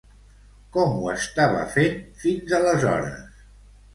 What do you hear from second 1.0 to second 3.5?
ho estava fent, fins aleshores?